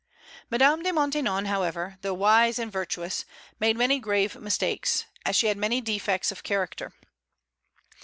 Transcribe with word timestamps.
Madame 0.49 0.81
de 0.81 0.91
Maintenon, 0.91 1.45
however, 1.45 1.99
though 2.01 2.11
wise 2.15 2.57
and 2.57 2.71
virtuous, 2.71 3.23
made 3.59 3.77
many 3.77 3.99
grave 3.99 4.35
mistakes, 4.35 5.05
as 5.27 5.35
she 5.35 5.45
had 5.45 5.57
many 5.57 5.79
defects 5.79 6.31
of 6.31 6.41
character. 6.41 6.91